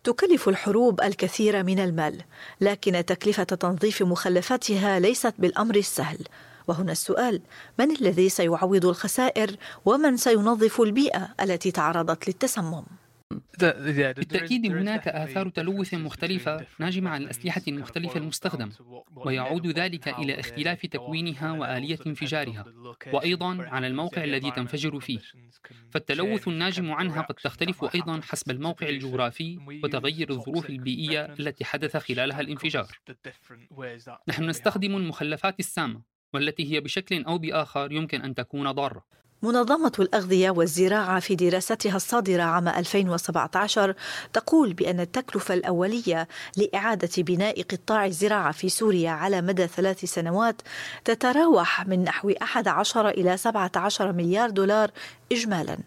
تكلف 0.04 0.50
الحروب 0.50 1.02
الكثير 1.02 1.64
من 1.64 1.80
المال 1.80 2.22
لكن 2.62 3.06
تكلفة 3.06 3.44
تنظيف 3.44 4.04
مخلفاتها 4.04 5.00
ليست 5.00 5.34
بالأمر 5.38 5.76
السهل. 5.76 6.18
وهنا 6.68 6.92
السؤال 6.92 7.42
من 7.80 7.92
الذي 7.92 8.30
سيعوض 8.30 8.86
الخسائر 8.86 9.56
ومن 9.86 10.18
سينظف 10.18 10.82
البيئة 10.82 11.36
التي 11.42 11.72
تعرضت 11.72 12.28
للتسمم؟ 12.28 12.84
بالتأكيد 13.60 14.66
هناك 14.66 15.08
آثار 15.08 15.50
تلوث 15.50 15.94
مختلفة 15.94 16.66
ناجمة 16.80 17.10
عن 17.10 17.22
الأسلحة 17.22 17.62
المختلفة 17.68 18.18
المستخدمة 18.20 18.72
ويعود 19.16 19.68
ذلك 19.68 20.08
إلى 20.08 20.40
اختلاف 20.40 20.86
تكوينها 20.86 21.52
وآلية 21.52 22.00
انفجارها 22.08 22.66
وأيضا 23.14 23.58
على 23.64 23.88
الموقع 23.88 24.24
الذي 24.24 24.52
تنفجر 24.52 25.00
فيه. 25.00 25.20
فالتلوث 25.92 26.48
الناجم 26.48 26.92
عنها 26.92 27.22
قد 27.22 27.36
تختلف 27.36 27.96
أيضا 27.96 28.22
حسب 28.22 28.52
الموقع 28.52 28.90
الجغرافي 28.90 29.60
وتغير 29.84 30.30
الظروف 30.30 30.70
البيئية 30.70 31.26
التي 31.26 31.66
حدث 31.66 31.98
خلالها 31.98 32.42
الانفجار. 32.42 32.88
نحن 34.28 34.44
نستخدم 34.50 34.96
المخلفات 34.96 35.60
السامة. 35.60 36.13
والتي 36.34 36.74
هي 36.74 36.80
بشكل 36.80 37.24
أو 37.24 37.38
بآخر 37.38 37.92
يمكن 37.92 38.22
أن 38.22 38.36
تكون 38.36 38.72
ضارة. 38.72 39.04
منظمة 39.44 39.92
الأغذية 40.00 40.50
والزراعة 40.50 41.20
في 41.20 41.36
دراستها 41.36 41.96
الصادرة 41.96 42.44
عام 42.44 42.68
2017 42.68 43.94
تقول 44.34 44.74
بأن 44.74 45.00
التكلفة 45.00 45.54
الأولية 45.54 46.28
لإعادة 46.58 47.24
بناء 47.24 47.62
قطاع 47.62 48.06
الزراعة 48.06 48.52
في 48.52 48.70
سوريا 48.70 49.10
على 49.10 49.42
مدى 49.42 49.68
ثلاث 49.68 50.06
سنوات 50.06 50.62
تتراوح 51.06 51.88
من 51.88 52.04
نحو 52.04 52.32
11 52.42 53.10
إلى 53.10 53.38
17 53.38 54.12
مليار 54.12 54.50
دولار 54.50 54.92
إجمالا. 55.32 55.78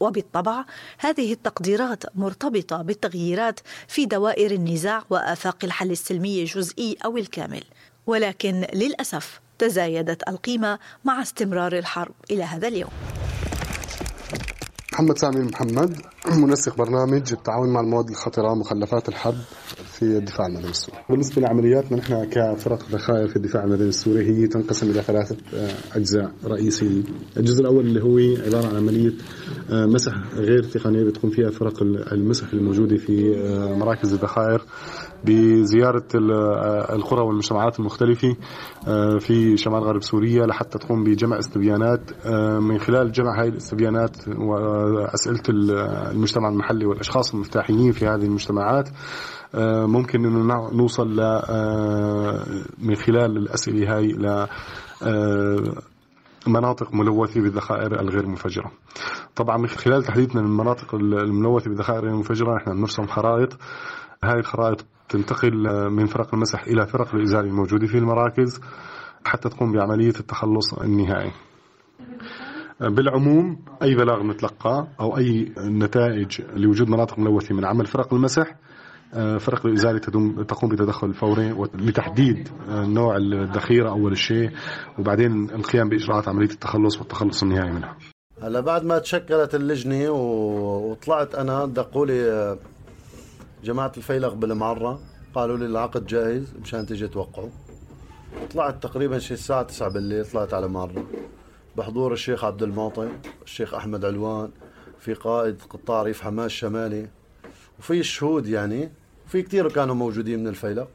وبالطبع 0.00 0.64
هذه 0.98 1.32
التقديرات 1.32 2.16
مرتبطة 2.16 2.82
بالتغييرات 2.82 3.60
في 3.88 4.06
دوائر 4.06 4.50
النزاع 4.50 5.02
وآفاق 5.10 5.64
الحل 5.64 5.90
السلمي 5.90 6.40
الجزئي 6.40 6.96
أو 7.04 7.16
الكامل. 7.16 7.64
ولكن 8.06 8.66
للأسف 8.74 9.43
تزايدت 9.58 10.28
القيمة 10.28 10.78
مع 11.04 11.22
استمرار 11.22 11.72
الحرب. 11.78 12.14
إلى 12.30 12.42
هذا 12.42 12.68
اليوم. 12.68 12.90
محمد 14.92 15.18
سامي 15.18 15.40
محمد 15.44 15.96
منسق 16.36 16.76
برنامج 16.76 17.32
التعاون 17.32 17.72
مع 17.72 17.80
المواد 17.80 18.08
الخطرة 18.08 18.54
مخلفات 18.54 19.08
الحرب 19.08 19.38
في 19.92 20.02
الدفاع 20.02 20.46
المدني 20.46 20.70
السوري. 20.70 20.98
بالنسبة 21.10 21.42
لعملياتنا 21.42 21.98
نحن 21.98 22.24
كفرق 22.24 22.88
ذخائر 22.90 23.28
في 23.28 23.36
الدفاع 23.36 23.64
المدني 23.64 23.88
السوري 23.88 24.26
هي 24.26 24.46
تنقسم 24.46 24.90
إلى 24.90 25.02
ثلاثة 25.02 25.36
آه، 25.54 25.70
أجزاء 25.92 26.30
رئيسية 26.44 27.02
الجزء 27.36 27.60
الأول 27.60 27.86
اللي 27.86 28.02
هو 28.02 28.42
عبارة 28.46 28.68
عن 28.68 28.76
عملية 28.76 29.12
آه، 29.70 29.86
مسح 29.86 30.12
غير 30.34 30.62
تقنية 30.62 31.04
بتقوم 31.04 31.30
فيها 31.30 31.50
فرق 31.50 31.82
المسح 32.12 32.52
الموجودة 32.52 32.96
في 32.96 33.36
آه، 33.36 33.74
مراكز 33.74 34.12
الذخائر. 34.12 34.62
بزيارة 35.24 36.04
القرى 36.94 37.20
والمجتمعات 37.20 37.80
المختلفة 37.80 38.36
في 39.18 39.56
شمال 39.56 39.82
غرب 39.82 40.02
سوريا 40.02 40.46
لحتى 40.46 40.78
تقوم 40.78 41.04
بجمع 41.04 41.38
استبيانات. 41.38 42.26
من 42.60 42.78
خلال 42.78 43.12
جمع 43.12 43.42
هذه 43.42 43.48
الاستبيانات 43.48 44.16
وأسئلة 44.28 45.42
المجتمع 45.48 46.48
المحلي 46.48 46.86
والأشخاص 46.86 47.34
المفتاحيين 47.34 47.92
في 47.92 48.06
هذه 48.06 48.24
المجتمعات 48.24 48.88
آه، 49.54 49.86
ممكن 49.86 50.24
إنه 50.24 50.70
نوصل 50.72 51.16
ل 51.16 51.20
آه، 51.20 52.44
من 52.78 52.94
خلال 52.94 53.36
الأسئلة 53.36 53.96
هاي 53.96 54.06
ل 54.06 54.26
آه، 55.02 55.58
مناطق 56.46 56.94
ملوثة 56.94 57.40
بالذخائر 57.40 58.00
الغير 58.00 58.26
منفجرة. 58.26 58.72
طبعا 59.36 59.56
من 59.56 59.66
خلال 59.66 60.02
تحديدنا 60.02 60.40
للمناطق 60.40 60.94
الملوثة 60.94 61.70
بالذخائر 61.70 61.98
الغير 61.98 62.16
منفجرة 62.16 62.54
نحن 62.54 62.76
بنرسم 62.76 63.06
خرائط. 63.06 63.58
هاي 64.24 64.38
الخرائط 64.38 64.86
تنتقل 65.08 65.90
من 65.90 66.06
فرق 66.06 66.34
المسح 66.34 66.62
إلى 66.62 66.86
فرق 66.86 67.14
الإزالة 67.14 67.48
الموجودة 67.48 67.86
في 67.86 67.98
المراكز 67.98 68.60
حتى 69.24 69.48
تقوم 69.48 69.72
بعملية 69.72 70.14
التخلص 70.20 70.74
النهائي. 70.74 71.30
بالعموم 72.80 73.64
أي 73.82 73.94
بلاغ 73.94 74.22
نتلقاه 74.22 74.88
أو 75.00 75.16
أي 75.16 75.52
نتائج 75.58 76.40
لوجود 76.56 76.88
مناطق 76.90 77.18
ملوثة 77.18 77.54
من 77.54 77.64
عمل 77.64 77.86
فرق 77.86 78.14
المسح 78.14 78.56
فرق 79.38 79.66
الإزالة 79.66 79.98
تقوم 80.44 80.70
بتدخل 80.70 81.14
فوري 81.14 81.54
لتحديد 81.74 82.48
نوع 82.68 83.16
الذخيرة 83.16 83.90
أول 83.90 84.16
شيء 84.18 84.50
وبعدين 84.98 85.50
القيام 85.50 85.88
بإجراءات 85.88 86.28
عملية 86.28 86.50
التخلص 86.50 86.98
والتخلص 86.98 87.42
النهائي 87.42 87.72
منها. 87.72 87.96
هلا 88.42 88.60
بعد 88.60 88.84
ما 88.84 88.98
تشكلت 88.98 89.54
اللجنة 89.54 90.10
وطلعت 90.10 91.34
أنا 91.34 91.66
دقوا 91.66 92.06
لي 92.06 92.30
آه، 92.32 92.58
جماعة 93.64 93.92
الفيلق 93.96 94.32
بالمعرة 94.32 95.00
قالوا 95.34 95.56
لي 95.56 95.66
العقد 95.66 96.06
جاهز 96.06 96.54
مشان 96.62 96.86
تيجي 96.86 97.08
توقعوا. 97.08 97.48
طلعت 98.50 98.82
تقريبا 98.82 99.18
شي 99.18 99.34
الساعة 99.34 99.62
9 99.62 99.88
بالليل 99.88 100.26
طلعت 100.26 100.54
على 100.54 100.68
معرة 100.68 101.04
بحضور 101.76 102.12
الشيخ 102.12 102.44
عبد 102.44 102.62
المعطي 102.62 103.08
الشيخ 103.44 103.74
أحمد 103.74 104.04
علوان 104.04 104.50
في 105.00 105.14
قائد 105.14 105.62
قطاع 105.70 106.02
ريف 106.02 106.22
حماس 106.22 106.46
الشمالي 106.46 107.08
وفي 107.78 108.00
الشهود 108.00 108.46
يعني 108.46 108.92
في 109.26 109.42
كثير 109.42 109.68
كانوا 109.68 109.94
موجودين 109.94 110.40
من 110.40 110.48
الفيلق 110.48 110.88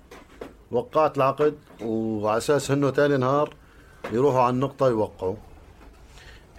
وقعت 0.71 1.17
العقد 1.17 1.55
وعلى 1.81 2.37
أساس 2.37 2.71
إنه 2.71 2.91
ثاني 2.91 3.17
نهار 3.17 3.53
يروحوا 4.11 4.41
على 4.41 4.53
النقطة 4.53 4.89
يوقعوا. 4.89 5.35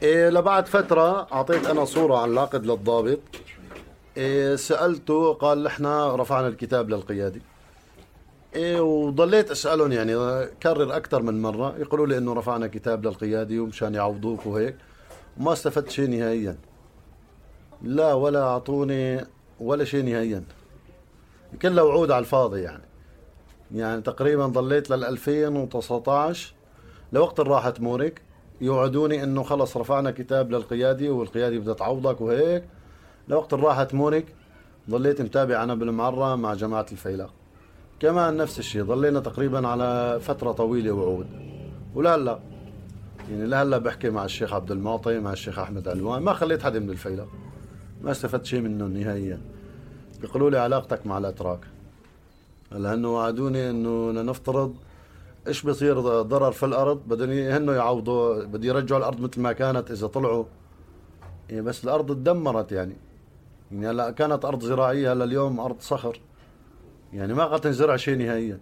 إيه 0.03 0.29
لبعد 0.29 0.66
فترة 0.66 1.27
أعطيت 1.33 1.66
أنا 1.66 1.85
صورة 1.85 2.18
عن 2.18 2.31
العقد 2.31 2.66
للضابط. 2.66 3.18
سألته 4.56 5.33
قال 5.33 5.66
إحنا 5.66 6.16
رفعنا 6.16 6.48
الكتاب 6.48 6.90
للقيادي. 6.90 7.42
إيه 8.54 8.80
وضليت 8.80 9.50
أسألهم 9.50 9.92
يعني 9.92 10.46
كرر 10.62 10.96
أكثر 10.96 11.22
من 11.22 11.42
مرة. 11.42 11.74
يقولوا 11.78 12.06
لي 12.06 12.18
إنه 12.18 12.33
رفعنا 12.33 12.66
كتاب 12.66 13.06
للقيادي 13.06 13.59
ومشان 13.59 13.94
يعوضوك 13.94 14.46
وهيك. 14.46 14.76
وما 15.40 15.52
استفدت 15.52 15.90
شيء 15.90 16.11
نهائيا. 16.11 16.56
لا 17.83 18.14
ولا 18.14 18.42
أعطوني 18.42 19.26
ولا 19.61 19.85
شيء 19.85 20.04
نهائيا. 20.04 20.44
كلها 21.62 21.85
وعود 21.85 22.11
على 22.11 22.20
الفاضي 22.20 22.61
يعني. 22.61 22.85
يعني 23.74 24.02
تقريبا 24.02 24.46
ضليت 24.46 24.90
لل 24.90 25.04
2019 25.04 26.54
لوقت 27.12 27.40
راحة 27.40 27.74
موريك. 27.78 28.22
يوعدوني 28.61 29.22
إنه 29.22 29.42
خلص 29.42 29.76
رفعنا 29.76 30.11
كتاب 30.11 30.50
للقيادي 30.50 31.09
والقيادي 31.09 31.59
بدها 31.59 31.74
تعوضك 31.74 32.20
وهيك. 32.20 32.64
لوقت 33.30 33.54
راحة 33.54 33.88
موريك 33.92 34.26
ضليت 34.90 35.22
متابع 35.22 35.62
أنا 35.62 35.74
بالمعرة 35.74 36.36
مع 36.36 36.54
جماعة 36.54 36.86
الفيلاق 36.92 37.30
كمان 38.00 38.36
نفس 38.36 38.58
الشيء 38.58 38.84
ضلينا 38.84 39.20
تقريبا 39.20 39.68
على 39.68 40.20
فترة 40.20 40.52
طويلة 40.52 40.92
وعود. 40.92 41.26
ولهلأ 41.94 42.38
يعني 43.30 43.46
لهلأ 43.46 43.78
بحكي 43.78 44.10
مع 44.10 44.24
الشيخ 44.24 44.52
عبد 44.52 44.70
المعطي 44.70 45.20
مع 45.20 45.32
الشيخ 45.32 45.58
أحمد 45.58 45.88
علوان 45.88 46.22
ما 46.22 46.32
خليت 46.32 46.62
حدا 46.62 46.78
من 46.78 46.90
الفيلاق 46.90 47.28
ما 48.02 48.10
استفدت 48.10 48.44
شيء 48.44 48.60
منه 48.60 48.86
نهائيا. 48.86 49.40
بيقولوا 50.20 50.50
لي 50.50 50.58
علاقتك 50.58 51.06
مع 51.06 51.18
الأتراك. 51.18 51.60
لأنه 52.72 53.14
وعدوني 53.14 53.70
إنه 53.70 54.22
نفترض 54.22 54.74
إيش 55.46 55.62
بصير 55.62 56.00
ضرر 56.22 56.52
في 56.52 56.66
الأرض 56.66 57.00
بدهم 57.06 57.30
هنو 57.30 57.72
يعوضوا 57.72 58.44
بده 58.44 58.68
يرجعوا 58.68 59.00
الأرض 59.00 59.20
مثل 59.20 59.40
ما 59.40 59.52
كانت 59.52 59.90
إذا 59.90 60.06
طلعوا. 60.06 60.44
يعني 61.50 61.62
بس 61.62 61.84
الأرض 61.84 62.06
تدمرت 62.06 62.72
يعني. 62.72 62.96
يعني 63.70 63.90
هلا 63.90 64.11
كانت 64.11 64.44
أرض 64.44 64.62
زراعية 64.62 65.12
هلا 65.12 65.24
اليوم 65.24 65.61
أرض 65.61 65.80
صخر. 65.80 66.20
يعني 67.12 67.35
ما 67.35 67.44
قد 67.44 67.61
تنزرع 67.61 67.96
شيء 67.96 68.18
نهائيا. 68.18 68.61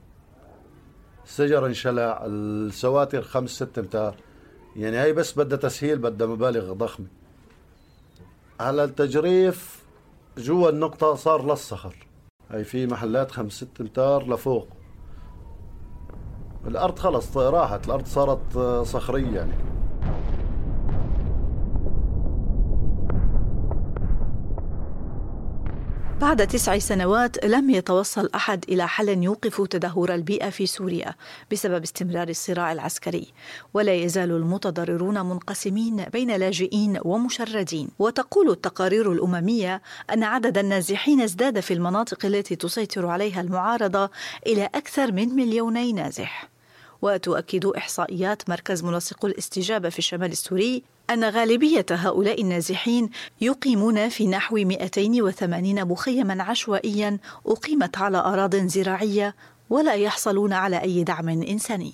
الشجر 1.24 1.66
انشلع 1.66 2.22
السواتر 2.26 3.22
خمس 3.22 3.50
ست 3.50 3.78
أمتار. 3.78 4.16
يعني 4.76 5.00
هي 5.00 5.12
بس 5.12 5.38
بدها 5.38 5.58
تسهيل 5.58 5.98
بدها 5.98 6.26
مبالغ 6.26 6.72
ضخمة. 6.72 7.06
على 8.60 8.84
التجريف 8.84 9.84
جوا 10.38 10.70
النقطة 10.70 11.14
صار 11.14 11.50
للصخر 11.50 12.06
هي 12.50 12.64
في 12.64 12.86
محلات 12.86 13.30
خمس 13.30 13.52
ست 13.52 13.80
أمتار 13.80 14.28
لفوق. 14.28 14.68
الأرض 16.66 16.98
خلص 16.98 17.36
راحت. 17.36 17.86
الأرض 17.86 18.06
صارت 18.06 18.58
صخرية 18.86 19.36
يعني. 19.36 19.77
بعد 26.20 26.46
تسع 26.46 26.78
سنوات 26.78 27.44
لم 27.44 27.70
يتوصل 27.70 28.30
أحد 28.34 28.64
إلى 28.68 28.88
حل 28.88 29.22
يوقف 29.22 29.60
تدهور 29.60 30.14
البيئة 30.14 30.50
في 30.50 30.66
سوريا 30.66 31.14
بسبب 31.52 31.82
استمرار 31.82 32.28
الصراع 32.28 32.72
العسكري. 32.72 33.26
ولا 33.74 33.94
يزال 33.94 34.30
المتضررون 34.30 35.20
منقسمين 35.20 36.04
بين 36.12 36.36
لاجئين 36.36 36.98
ومشردين. 37.04 37.88
وتقول 37.98 38.50
التقارير 38.50 39.12
الأممية 39.12 39.82
أن 40.12 40.22
عدد 40.22 40.58
النازحين 40.58 41.20
ازداد 41.20 41.60
في 41.60 41.74
المناطق 41.74 42.26
التي 42.26 42.56
تسيطر 42.56 43.06
عليها 43.06 43.40
المعارضة 43.40 44.10
إلى 44.46 44.64
أكثر 44.64 45.12
من 45.12 45.28
مليوني 45.28 45.92
نازح. 45.92 46.57
وتؤكد 47.02 47.66
إحصائيات 47.66 48.50
مركز 48.50 48.84
منسق 48.84 49.24
الاستجابة 49.24 49.88
في 49.88 49.98
الشمال 49.98 50.32
السوري 50.32 50.82
أن 51.10 51.24
غالبية 51.24 51.86
هؤلاء 51.90 52.42
النازحين 52.42 53.10
يقيمون 53.40 54.08
في 54.08 54.26
نحو 54.26 54.56
280 54.56 55.84
مخيما 55.84 56.42
عشوائيا 56.42 57.18
أقيمت 57.46 57.98
على 57.98 58.18
أراض 58.18 58.56
زراعية 58.56 59.34
ولا 59.70 59.94
يحصلون 59.94 60.52
على 60.52 60.82
أي 60.82 61.04
دعم 61.04 61.28
إنساني. 61.28 61.92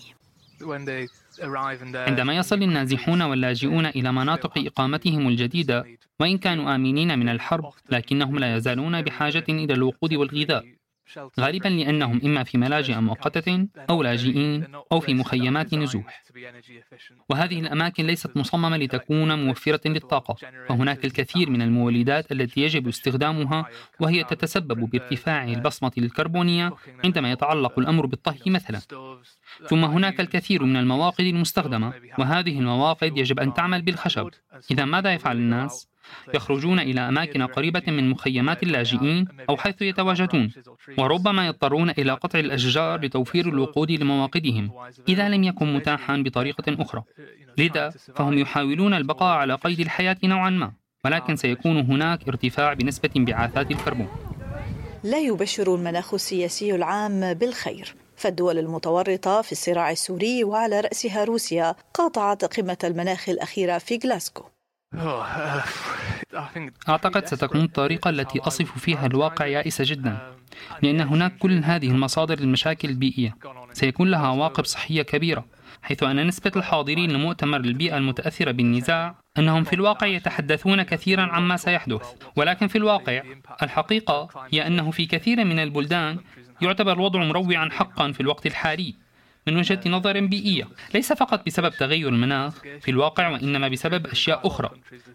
عندما 1.95 2.37
يصل 2.37 2.63
النازحون 2.63 3.23
واللاجئون 3.23 3.87
إلى 3.87 4.13
مناطق 4.13 4.53
إقامتهم 4.59 5.29
الجديدة 5.29 5.85
وإن 6.21 6.39
كانوا 6.39 6.75
آمنين 6.75 7.19
من 7.19 7.29
الحرب 7.29 7.73
لكنهم 7.91 8.39
لا 8.39 8.57
يزالون 8.57 9.03
بحاجة 9.03 9.45
إلى 9.49 9.75
الوقود 9.75 10.15
والغذاء 10.15 10.65
غالبا 11.41 11.69
لأنهم 11.69 12.21
إما 12.25 12.45
في 12.45 12.59
ملاجئ 12.59 12.95
مؤقتة 12.95 13.67
أو 13.91 14.03
لاجئين 14.03 14.67
أو 14.93 15.01
في 15.01 15.15
مخيمات 15.15 15.75
نزوح. 15.75 16.23
وهذه 17.29 17.61
الأماكن 17.61 18.07
ليست 18.07 18.37
مصممة 18.37 18.77
لتكون 18.77 19.47
موفرة 19.47 19.81
للطاقة. 19.89 20.37
فهناك 20.69 21.05
الكثير 21.05 21.51
من 21.51 21.63
المولدات 21.63 22.33
التي 22.33 22.61
يجب 22.61 22.89
استخدامها 22.89 23.69
وهي 24.01 24.25
تتسبب 24.25 24.91
بارتفاع 24.91 25.45
البصمة 25.45 25.93
الكربونية 25.99 26.73
عندما 27.05 27.33
يتعلق 27.33 27.79
الأمر 27.79 28.07
بالطهي 28.07 28.51
مثلا. 28.51 28.81
ثم 29.69 29.85
هناك 29.85 30.21
الكثير 30.21 30.65
من 30.65 30.77
المواقد 30.77 31.25
المستخدمة 31.25 31.93
وهذه 32.19 32.59
المواقد 32.59 33.19
يجب 33.19 33.41
أن 33.41 33.55
تعمل 33.55 33.83
بالخشب. 33.83 34.31
إذا 34.71 34.85
ماذا 34.85 35.13
يفعل 35.13 35.37
الناس؟ 35.37 35.94
يخرجون 36.35 36.79
إلى 36.79 37.01
أماكن 37.01 37.43
قريبة 37.43 37.83
من 37.87 38.11
مخيمات 38.11 38.63
اللاجئين 38.63 39.29
أو 39.49 39.57
حيث 39.57 39.83
يتواجدون. 39.83 40.53
وربما 40.99 41.47
يضطرون 41.47 41.91
إلى 41.91 42.13
قطع 42.13 42.39
الأشجار 42.39 43.01
لتوفير 43.01 43.49
الوقود 43.49 43.91
لمواقدهم. 43.91 44.71
إذا 45.09 45.29
لم 45.29 45.45
يكن 45.45 45.75
متاحا 45.75 46.17
بطريقة 46.17 46.83
أخرى. 46.83 47.03
لذا 47.59 47.91
فهم 47.91 48.39
يحاولون 48.39 48.95
البقاء 48.95 49.37
على 49.37 49.55
قيد 49.55 49.81
الحياة 49.81 50.17
نوعا 50.25 50.51
ما. 50.51 50.73
ولكن 51.05 51.37
سيكون 51.37 51.81
هناك 51.81 52.29
ارتفاع 52.29 52.73
بنسبة 52.73 53.11
انبعاثات 53.17 53.71
الكربون. 53.71 54.09
لا 55.05 55.19
يبشر 55.19 55.75
المناخ 55.75 56.15
السياسي 56.15 56.75
العام 56.75 57.35
بالخير. 57.35 57.95
فالدول 58.17 58.59
المتورطة 58.59 59.43
في 59.43 59.53
الصراع 59.53 59.91
السوري 59.91 60.45
وعلى 60.45 60.81
رأسها 60.81 61.25
روسيا 61.25 61.75
قاطعت 61.95 62.45
قمة 62.45 62.79
المناخ 62.85 63.29
الأخيرة 63.29 63.79
في 63.79 63.99
غلاسكو. 64.05 64.45
أعتقد 66.89 67.27
ستكون 67.27 67.61
الطريقة 67.61 68.11
التي 68.11 68.41
أصف 68.41 68.79
فيها 68.79 69.07
الواقع 69.07 69.47
يائسة 69.47 69.85
جدا 69.87 70.19
لأن 70.83 71.01
هناك 71.01 71.39
كل 71.39 71.65
هذه 71.65 71.91
المصادر 71.91 72.41
للمشاكل 72.41 72.89
البيئية. 72.89 73.37
سيكون 73.73 74.11
لها 74.11 74.27
عواقب 74.27 74.65
صحية 74.65 75.03
كبيرة 75.03 75.45
حيث 75.83 76.03
أن 76.03 76.27
نسبة 76.27 76.53
الحاضرين 76.57 77.11
لمؤتمر 77.11 77.61
البيئة 77.61 77.97
المتأثرة 77.97 78.51
بالنزاع 78.51 79.15
أنهم 79.39 79.65
في 79.65 79.73
الواقع 79.73 80.07
يتحدثون 80.07 80.83
كثيرا 80.83 81.23
عما 81.23 81.57
سيحدث. 81.57 82.03
ولكن 82.37 82.67
في 82.67 82.79
الواقع 82.79 83.23
الحقيقة 83.63 84.29
هي 84.53 84.67
أنه 84.67 84.91
في 84.91 85.07
كثير 85.07 85.45
من 85.45 85.59
البلدان 85.59 86.19
يعتبر 86.63 86.93
الوضع 86.93 87.25
مروعا 87.25 87.69
حقا 87.73 88.13
في 88.13 88.21
الوقت 88.21 88.47
الحالي. 88.47 88.95
من 89.47 89.57
وجهة 89.57 89.81
نظر 89.87 90.21
بيئية. 90.21 90.69
ليس 90.95 91.13
فقط 91.13 91.47
بسبب 91.47 91.73
تغير 91.73 92.09
المناخ 92.09 92.55
في 92.81 92.91
الواقع 92.91 93.29
وإنما 93.29 93.69
بسبب 93.69 94.07
أشياء 94.07 94.47
أخرى 94.47 94.71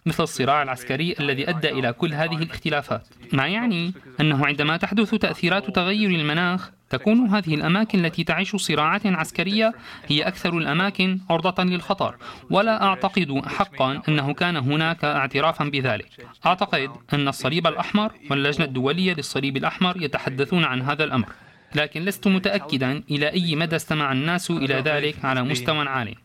مثل 0.05 0.23
الصراع 0.23 0.63
العسكري 0.63 1.15
الذي 1.19 1.49
أدى 1.49 1.69
إلى 1.69 1.93
كل 1.93 2.13
هذه 2.13 2.35
الاختلافات. 2.35 3.07
ما 3.33 3.47
يعني؟ 3.47 3.93
أنه 4.21 4.45
عندما 4.45 4.77
تحدث 4.77 5.15
تأثيرات 5.15 5.75
تغير 5.75 6.09
المناخ 6.09 6.71
تكون 6.89 7.27
هذه 7.27 7.55
الأماكن 7.55 8.05
التي 8.05 8.23
تعيش 8.23 8.55
صراعات 8.55 9.05
عسكرية 9.05 9.73
هي 10.07 10.21
أكثر 10.23 10.57
الأماكن 10.57 11.19
عرضة 11.29 11.63
للخطر. 11.63 12.15
ولا 12.49 12.83
أعتقد 12.83 13.41
حقا 13.45 14.01
أنه 14.09 14.33
كان 14.33 14.57
هناك 14.57 15.05
اعترافا 15.05 15.65
بذلك. 15.65 16.09
أعتقد 16.45 16.89
أن 17.13 17.27
الصليب 17.27 17.67
الأحمر 17.67 18.11
واللجنة 18.31 18.65
الدولية 18.65 19.13
للصليب 19.13 19.57
الأحمر 19.57 20.03
يتحدثون 20.03 20.63
عن 20.63 20.81
هذا 20.81 21.03
الأمر. 21.03 21.29
لكن 21.75 22.05
لست 22.05 22.27
متأكدا 22.27 23.03
إلى 23.11 23.29
أي 23.33 23.55
مدى 23.55 23.75
استمع 23.75 24.11
الناس 24.11 24.51
إلى 24.51 24.73
ذلك 24.75 25.25
على 25.25 25.43
مستوى 25.43 25.87
عالي. 25.87 26.15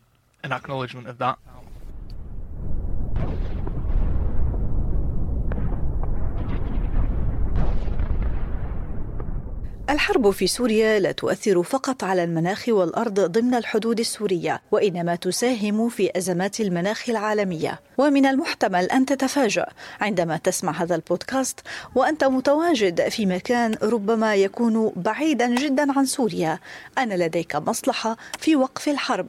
الحرب 9.91 10.31
في 10.31 10.47
سوريا 10.47 10.99
لا 10.99 11.13
تؤثر 11.13 11.63
فقط 11.63 12.05
على 12.05 12.25
المناخ 12.25 12.69
والأرض 12.69 13.21
ضمن 13.21 13.55
الحدود 13.55 14.01
السورية 14.01 14.63
وإنما 14.73 15.15
تساهم 15.15 15.89
في 15.89 16.19
أزمات 16.19 16.61
المناخ 16.61 17.09
العالمية. 17.09 17.81
ومن 17.99 18.27
المحتمل 18.27 18.85
أن 18.85 19.07
تتفاجأ 19.07 19.67
عندما 20.01 20.37
تسمع 20.37 20.83
هذا 20.83 20.95
البودكاست 20.95 21.61
وأنت 21.95 22.25
متواجد 22.25 23.09
في 23.09 23.27
مكان 23.27 23.75
ربما 23.83 24.35
يكون 24.35 24.93
بعيدا 24.97 25.55
جدا 25.55 25.99
عن 25.99 26.07
سوريا. 26.07 26.59
ان 26.99 27.09
لديك 27.09 27.57
مصلحة 27.57 28.17
في 28.39 28.57
وقف 28.57 28.89
الحرب 28.89 29.27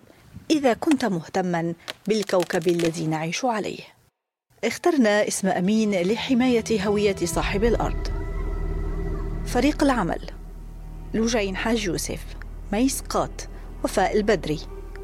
إذا 0.51 0.73
كنت 0.73 1.05
مهتما 1.05 1.73
بالكوكب 2.07 2.67
الذي 2.67 3.07
نعيش 3.07 3.45
عليه. 3.45 3.83
اخترنا 4.63 5.27
اسم 5.27 5.47
أمين 5.47 6.01
لحماية 6.01 6.87
هوية 6.87 7.15
صاحب 7.15 7.63
الأرض 7.63 8.07
فريق 9.45 9.83
العمل. 9.83 10.34
لوجين 11.15 11.55
حاج 11.55 11.85
يوسف 11.85 12.25
ميس 12.71 13.01
قات 13.01 13.41
وفاء 13.83 14.17
البدري 14.17 14.59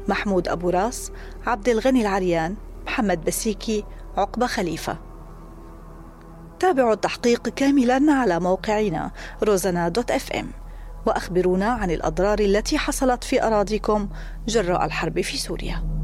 محمود 0.08 0.48
أبو 0.48 0.70
راس 0.70 1.12
عبد 1.46 1.68
الغني 1.68 2.00
العريان 2.00 2.56
محمد 2.86 3.24
بسيكي 3.24 3.84
عقبة 4.16 4.46
خليفة. 4.46 4.98
تابعوا 6.60 6.92
التحقيق 6.92 7.48
كاملا 7.48 8.12
على 8.12 8.40
موقعنا 8.40 9.10
روزنة 9.42 9.88
dot 9.88 10.10
FM 10.10 10.50
وأخبرونا 11.06 11.66
عن 11.66 11.90
الأضرار 11.90 12.38
التي 12.38 12.78
حصلت 12.78 13.24
في 13.24 13.42
أراضيكم 13.42 14.08
جراء 14.48 14.84
الحرب 14.84 15.20
في 15.20 15.38
سوريا. 15.38 16.01